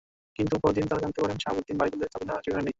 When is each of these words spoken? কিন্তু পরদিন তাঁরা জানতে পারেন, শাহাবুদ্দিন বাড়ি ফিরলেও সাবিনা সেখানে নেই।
কিন্তু 0.37 0.55
পরদিন 0.63 0.85
তাঁরা 0.89 1.03
জানতে 1.05 1.19
পারেন, 1.23 1.37
শাহাবুদ্দিন 1.43 1.75
বাড়ি 1.79 1.89
ফিরলেও 1.91 2.13
সাবিনা 2.13 2.33
সেখানে 2.45 2.63
নেই। 2.63 2.69